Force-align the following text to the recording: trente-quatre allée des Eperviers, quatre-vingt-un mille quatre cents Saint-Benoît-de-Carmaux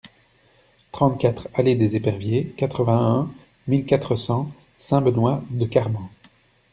trente-quatre 0.91 1.47
allée 1.53 1.75
des 1.75 1.95
Eperviers, 1.95 2.55
quatre-vingt-un 2.57 3.29
mille 3.67 3.85
quatre 3.85 4.15
cents 4.15 4.49
Saint-Benoît-de-Carmaux 4.79 6.09